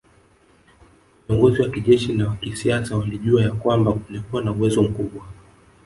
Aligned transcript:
Viongozi 1.27 1.61
wa 1.61 1.69
kijeshi 1.69 2.13
na 2.13 2.27
wa 2.27 2.35
kisiasa 2.35 2.97
walijua 2.97 3.41
ya 3.41 3.51
kwamba 3.51 3.93
kulikuwa 3.93 4.41
na 4.41 4.51
uwezo 4.51 4.83
mkubwa 4.83 5.25